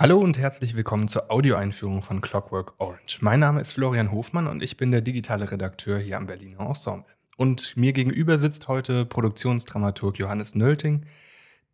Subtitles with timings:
[0.00, 3.18] Hallo und herzlich willkommen zur Audioeinführung von Clockwork Orange.
[3.20, 7.12] Mein Name ist Florian Hofmann und ich bin der digitale Redakteur hier am Berliner Ensemble.
[7.36, 11.06] Und mir gegenüber sitzt heute Produktionsdramaturg Johannes Nölting,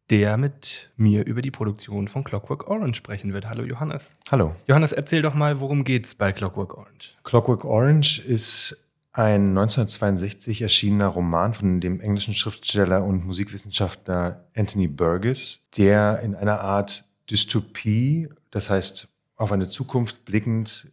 [0.09, 3.47] der mit mir über die Produktion von Clockwork Orange sprechen wird.
[3.47, 4.11] Hallo Johannes.
[4.31, 4.57] Hallo.
[4.67, 7.19] Johannes, erzähl doch mal, worum geht's bei Clockwork Orange?
[7.25, 15.61] Clockwork Orange ist ein 1962 erschienener Roman von dem englischen Schriftsteller und Musikwissenschaftler Anthony Burgess,
[15.77, 20.89] der in einer Art Dystopie, das heißt auf eine Zukunft blickend,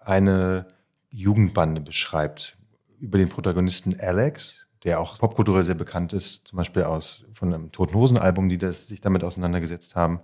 [0.00, 0.66] eine
[1.10, 2.58] Jugendbande beschreibt.
[2.98, 7.72] Über den Protagonisten Alex, der auch popkulturell sehr bekannt ist, zum Beispiel aus von einem
[7.72, 10.20] Toten Hosen Album, die das, sich damit auseinandergesetzt haben.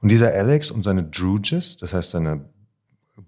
[0.00, 2.44] Und dieser Alex und seine Druges, das heißt seine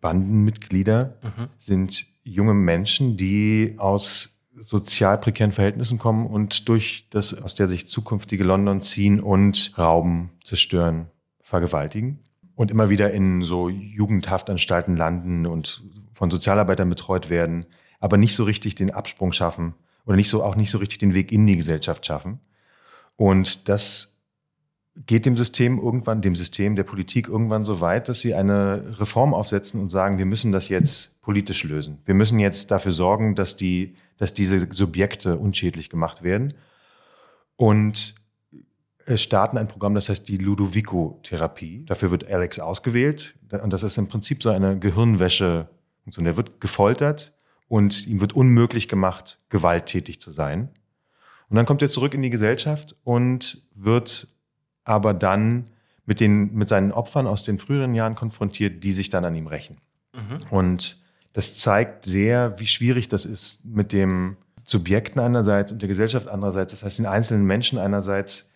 [0.01, 1.49] Bandenmitglieder, mhm.
[1.59, 7.89] sind junge Menschen, die aus sozial prekären Verhältnissen kommen und durch das aus der sich
[7.89, 11.09] zukünftige London ziehen und rauben, zerstören,
[11.51, 12.21] vergewaltigen
[12.55, 15.83] und immer wieder in so Jugendhaftanstalten landen und
[16.15, 17.67] von Sozialarbeitern betreut werden,
[17.99, 19.75] aber nicht so richtig den Absprung schaffen
[20.07, 22.39] oder nicht so auch nicht so richtig den Weg in die Gesellschaft schaffen.
[23.17, 24.17] Und das
[25.07, 29.35] geht dem System irgendwann, dem System der Politik irgendwann so weit, dass sie eine Reform
[29.35, 31.99] aufsetzen und sagen, wir müssen das jetzt politisch lösen.
[32.05, 36.55] Wir müssen jetzt dafür sorgen, dass die, dass diese Subjekte unschädlich gemacht werden
[37.57, 38.20] und
[39.15, 41.85] starten ein Programm, das heißt die Ludovico-Therapie.
[41.87, 45.69] Dafür wird Alex ausgewählt und das ist im Prinzip so eine Gehirnwäsche.
[46.05, 47.33] Und er wird gefoltert
[47.69, 50.71] und ihm wird unmöglich gemacht, gewalttätig zu sein.
[51.49, 54.29] Und dann kommt er zurück in die Gesellschaft und wird
[54.85, 55.71] aber dann
[56.05, 59.47] mit, den, mit seinen Opfern aus den früheren Jahren konfrontiert, die sich dann an ihm
[59.47, 59.77] rächen.
[60.13, 60.39] Mhm.
[60.51, 61.01] Und
[61.33, 66.73] das zeigt sehr, wie schwierig das ist mit dem Subjekten einerseits und der Gesellschaft andererseits.
[66.73, 68.50] Das heißt, den einzelnen Menschen einerseits.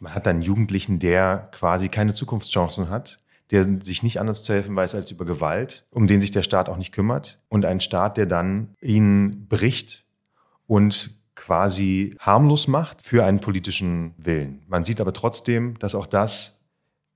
[0.00, 3.20] Man hat einen Jugendlichen, der quasi keine Zukunftschancen hat,
[3.50, 6.68] der sich nicht anders zu helfen weiß als über Gewalt, um den sich der Staat
[6.68, 7.38] auch nicht kümmert.
[7.48, 10.04] Und ein Staat, der dann ihn bricht
[10.66, 14.62] und quasi harmlos macht für einen politischen Willen.
[14.68, 16.60] Man sieht aber trotzdem, dass auch das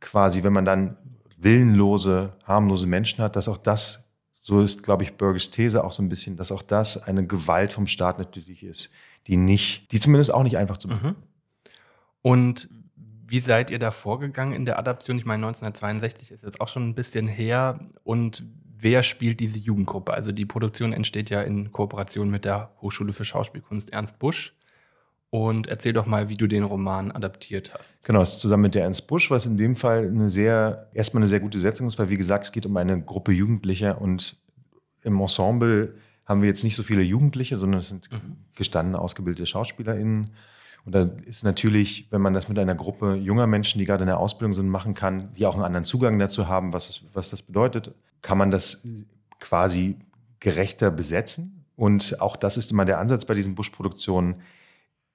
[0.01, 0.97] quasi, wenn man dann
[1.39, 4.11] willenlose, harmlose Menschen hat, dass auch das,
[4.43, 7.73] so ist, glaube ich, Burgers These auch so ein bisschen, dass auch das eine Gewalt
[7.73, 8.91] vom Staat natürlich ist,
[9.27, 11.15] die nicht, die zumindest auch nicht einfach zu mhm.
[12.25, 12.71] Und
[13.27, 15.19] wie seid ihr da vorgegangen in der Adaption?
[15.19, 17.81] Ich meine, 1962 ist jetzt auch schon ein bisschen her.
[18.03, 18.47] Und
[18.79, 20.15] wer spielt diese Jugendgruppe?
[20.15, 24.57] Also die Produktion entsteht ja in Kooperation mit der Hochschule für Schauspielkunst Ernst Busch.
[25.29, 28.03] Und erzähl doch mal, wie du den Roman adaptiert hast.
[28.07, 31.25] Genau, es ist zusammen mit der Ernst Busch, was in dem Fall eine sehr, erstmal
[31.25, 34.39] eine sehr gute Setzung ist, weil wie gesagt, es geht um eine Gruppe Jugendlicher und
[35.03, 38.37] im Ensemble haben wir jetzt nicht so viele Jugendliche, sondern es sind mhm.
[38.55, 40.31] gestandene, ausgebildete SchauspielerInnen.
[40.85, 44.09] Und da ist natürlich, wenn man das mit einer Gruppe junger Menschen, die gerade in
[44.09, 47.43] der Ausbildung sind, machen kann, die auch einen anderen Zugang dazu haben, was, was das
[47.43, 48.87] bedeutet, kann man das
[49.41, 49.97] quasi
[50.41, 51.65] gerechter besetzen.
[51.77, 54.43] Und auch das ist immer der Ansatz bei diesen Busch-Produktionen.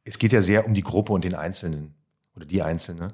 [0.03, 1.93] Es geht ja sehr um die Gruppe und den Einzelnen
[2.35, 3.13] oder die Einzelne.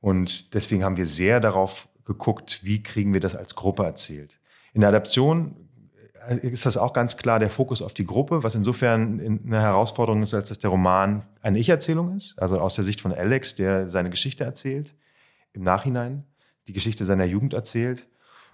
[0.00, 4.38] Und deswegen haben wir sehr darauf geguckt, wie kriegen wir das als Gruppe erzählt.
[4.72, 5.65] In der Adaption
[6.28, 10.34] ist das auch ganz klar der Fokus auf die Gruppe, was insofern eine Herausforderung ist,
[10.34, 14.10] als dass der Roman eine Ich-Erzählung ist, also aus der Sicht von Alex, der seine
[14.10, 14.94] Geschichte erzählt,
[15.52, 16.24] im Nachhinein
[16.68, 18.06] die Geschichte seiner Jugend erzählt.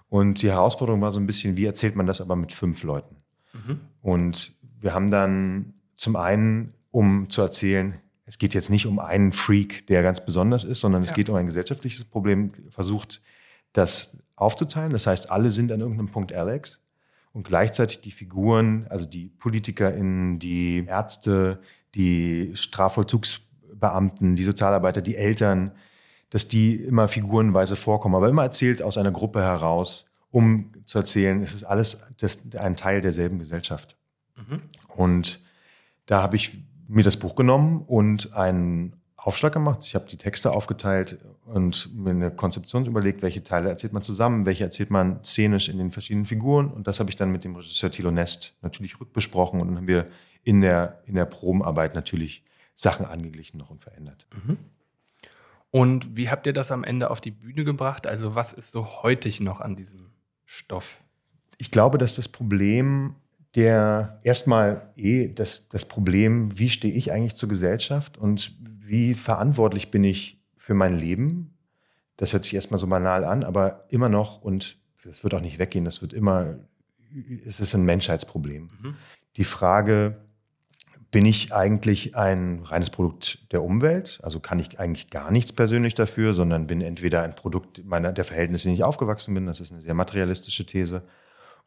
[0.09, 3.15] Und die Herausforderung war so ein bisschen, wie erzählt man das aber mit fünf Leuten?
[3.53, 3.79] Mhm.
[4.01, 7.95] Und wir haben dann zum einen, um zu erzählen,
[8.25, 11.15] es geht jetzt nicht um einen Freak, der ganz besonders ist, sondern es ja.
[11.15, 13.21] geht um ein gesellschaftliches Problem, versucht,
[13.73, 14.91] das aufzuteilen.
[14.91, 16.82] Das heißt, alle sind an irgendeinem Punkt Alex
[17.33, 21.59] und gleichzeitig die Figuren, also die PolitikerInnen, die Ärzte,
[21.95, 25.71] die Strafvollzugsbeamten, die Sozialarbeiter, die Eltern,
[26.29, 31.41] dass die immer figurenweise vorkommen, aber immer erzählt aus einer Gruppe heraus, um zu erzählen,
[31.41, 33.97] es ist alles das, ein Teil derselben Gesellschaft.
[34.35, 34.61] Mhm.
[34.87, 35.41] Und
[36.05, 38.95] da habe ich mir das Buch genommen und einen
[39.25, 39.79] Aufschlag gemacht.
[39.83, 44.45] Ich habe die Texte aufgeteilt und mir eine Konzeption überlegt, welche Teile erzählt man zusammen,
[44.45, 46.69] welche erzählt man szenisch in den verschiedenen Figuren.
[46.69, 49.87] Und das habe ich dann mit dem Regisseur Thilo Nest natürlich rückbesprochen und dann haben
[49.87, 50.07] wir
[50.43, 52.43] in der, in der Probenarbeit natürlich
[52.73, 54.27] Sachen angeglichen noch und verändert.
[54.45, 54.57] Mhm.
[55.71, 58.05] Und wie habt ihr das am Ende auf die Bühne gebracht?
[58.05, 60.11] Also was ist so heutig noch an diesem
[60.45, 60.99] Stoff?
[61.57, 63.15] Ich glaube, dass das Problem
[63.55, 69.91] der erstmal eh das, das Problem, wie stehe ich eigentlich zur Gesellschaft und wie verantwortlich
[69.91, 71.57] bin ich für mein Leben?
[72.17, 75.59] Das hört sich erstmal so banal an, aber immer noch, und das wird auch nicht
[75.59, 76.59] weggehen, das wird immer,
[77.45, 78.69] es ist ein Menschheitsproblem.
[78.81, 78.95] Mhm.
[79.37, 80.17] Die Frage,
[81.11, 84.19] bin ich eigentlich ein reines Produkt der Umwelt?
[84.23, 88.25] Also kann ich eigentlich gar nichts persönlich dafür, sondern bin entweder ein Produkt meiner, der
[88.25, 91.03] Verhältnisse, in denen ich aufgewachsen bin, das ist eine sehr materialistische These,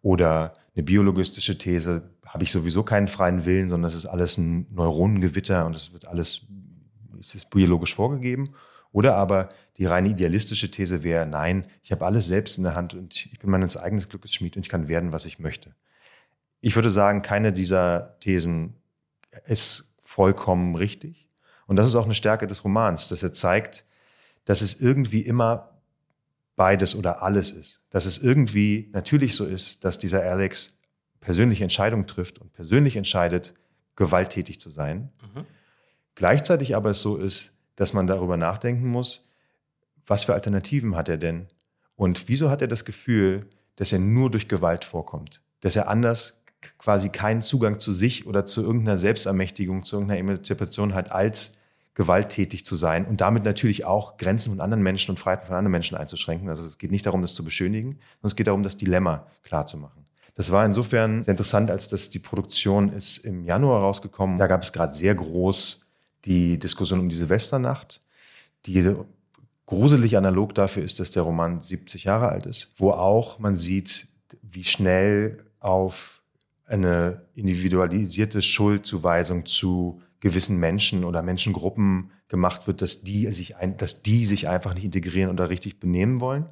[0.02, 4.66] oder eine biologistische These, habe ich sowieso keinen freien Willen, sondern es ist alles ein
[4.70, 6.42] Neuronengewitter und es wird alles,
[7.34, 8.54] ist biologisch vorgegeben.
[8.92, 12.94] Oder aber die reine idealistische These wäre, nein, ich habe alles selbst in der Hand
[12.94, 15.74] und ich bin meines eigenes Glückes Schmied und ich kann werden, was ich möchte.
[16.60, 18.76] Ich würde sagen, keine dieser Thesen
[19.44, 21.28] ist vollkommen richtig.
[21.66, 23.84] Und das ist auch eine Stärke des Romans, dass er zeigt,
[24.44, 25.80] dass es irgendwie immer
[26.54, 27.82] beides oder alles ist.
[27.90, 30.78] Dass es irgendwie natürlich so ist, dass dieser Alex
[31.20, 33.52] persönliche Entscheidungen trifft und persönlich entscheidet,
[33.96, 35.10] gewalttätig zu sein.
[36.16, 39.28] Gleichzeitig aber es so ist, dass man darüber nachdenken muss,
[40.06, 41.46] was für Alternativen hat er denn?
[41.94, 43.46] Und wieso hat er das Gefühl,
[43.76, 45.42] dass er nur durch Gewalt vorkommt?
[45.60, 46.42] Dass er anders
[46.78, 51.58] quasi keinen Zugang zu sich oder zu irgendeiner Selbstermächtigung, zu irgendeiner Emanzipation hat, als
[51.94, 55.72] gewalttätig zu sein und damit natürlich auch Grenzen von anderen Menschen und Freiheiten von anderen
[55.72, 56.48] Menschen einzuschränken.
[56.48, 60.04] Also es geht nicht darum, das zu beschönigen, sondern es geht darum, das Dilemma klarzumachen.
[60.34, 64.36] Das war insofern interessant, als dass die Produktion ist im Januar rausgekommen.
[64.36, 65.85] Da gab es gerade sehr groß
[66.26, 68.02] die Diskussion um die Silvesternacht,
[68.66, 68.94] die
[69.64, 74.08] gruselig analog dafür ist, dass der Roman 70 Jahre alt ist, wo auch man sieht,
[74.42, 76.22] wie schnell auf
[76.66, 84.02] eine individualisierte Schuldzuweisung zu gewissen Menschen oder Menschengruppen gemacht wird, dass die sich, ein, dass
[84.02, 86.46] die sich einfach nicht integrieren oder richtig benehmen wollen.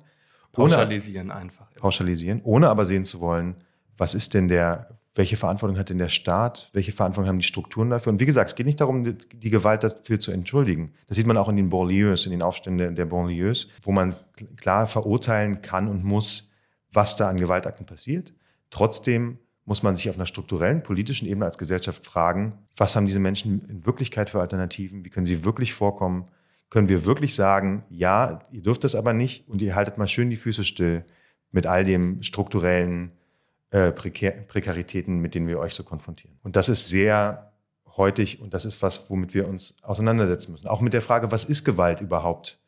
[0.53, 1.67] Pauschalisieren ohne, einfach.
[1.75, 3.57] Pauschalisieren, ohne aber sehen zu wollen,
[3.97, 7.91] was ist denn der, welche Verantwortung hat denn der Staat, welche Verantwortung haben die Strukturen
[7.91, 8.13] dafür?
[8.13, 10.93] Und wie gesagt, es geht nicht darum, die, Gewalt dafür zu entschuldigen.
[11.07, 14.17] Das sieht man auch in den Banlieues, in den Aufständen der Banlieues, wo man
[14.57, 16.51] klar verurteilen kann und muss,
[16.93, 18.33] was da an Gewaltakten passiert.
[18.71, 23.21] Trotzdem muss man sich auf einer strukturellen, politischen Ebene als Gesellschaft fragen, was haben diese
[23.21, 25.05] Menschen in Wirklichkeit für Alternativen?
[25.05, 26.27] Wie können sie wirklich vorkommen?
[26.71, 30.29] Können wir wirklich sagen, ja, ihr dürft das aber nicht und ihr haltet mal schön
[30.29, 31.05] die Füße still
[31.53, 33.13] mit all dem strukturellen
[33.71, 36.39] äh, Prekar Prekaritäten, mit denen wir euch so konfrontieren?
[36.43, 37.53] Und das ist sehr
[37.97, 40.69] heutig und das ist was, womit wir uns auseinandersetzen müssen.
[40.69, 42.59] Auch mit der Frage, was ist Gewalt überhaupt?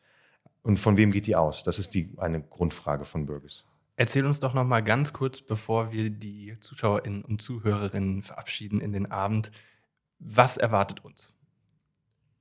[0.61, 1.63] Und von wem geht die aus?
[1.63, 3.65] Das ist die, eine Grundfrage von Burgess.
[3.95, 8.91] Erzähl uns doch noch mal ganz kurz, bevor wir die Zuschauerinnen und Zuhörerinnen verabschieden in
[8.91, 9.51] den Abend,
[10.19, 11.33] was erwartet uns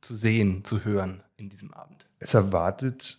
[0.00, 2.08] zu sehen, zu hören in diesem Abend?
[2.18, 3.18] Es erwartet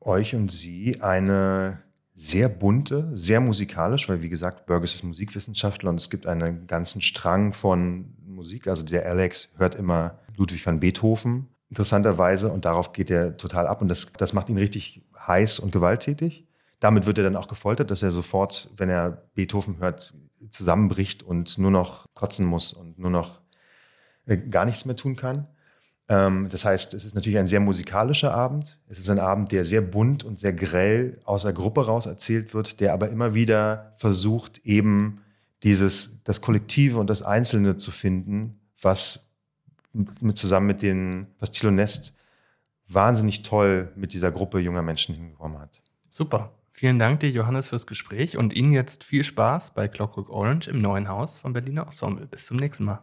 [0.00, 1.82] euch und sie eine
[2.20, 7.00] sehr bunte, sehr musikalisch, weil wie gesagt, Burgess ist Musikwissenschaftler und es gibt einen ganzen
[7.00, 8.68] Strang von Musik.
[8.68, 13.80] Also der Alex hört immer Ludwig van Beethoven, interessanterweise, und darauf geht er total ab
[13.80, 16.46] und das, das macht ihn richtig heiß und gewalttätig.
[16.78, 20.14] Damit wird er dann auch gefoltert, dass er sofort, wenn er Beethoven hört,
[20.50, 23.40] zusammenbricht und nur noch kotzen muss und nur noch
[24.26, 25.46] äh, gar nichts mehr tun kann.
[26.10, 28.80] Ähm, das heißt, es ist natürlich ein sehr musikalischer Abend.
[28.88, 32.52] Es ist ein Abend, der sehr bunt und sehr grell aus der Gruppe raus erzählt
[32.52, 35.20] wird, der aber immer wieder versucht, eben
[35.62, 39.28] dieses, das Kollektive und das Einzelne zu finden, was
[39.92, 42.12] mit, zusammen mit den, was Thilo Nest
[42.88, 45.80] wahnsinnig toll mit dieser Gruppe junger Menschen hinbekommen hat.
[46.08, 46.50] Super.
[46.72, 50.80] Vielen Dank dir, Johannes, fürs Gespräch und Ihnen jetzt viel Spaß bei Clockwork Orange im
[50.80, 52.26] neuen Haus vom Berliner Ensemble.
[52.26, 53.00] Bis zum nächsten Mal.